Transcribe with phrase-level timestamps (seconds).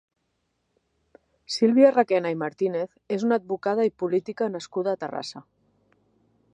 [1.55, 5.45] Sílvia Requena i Martínez és una advocada i política nascuda a Terrassa.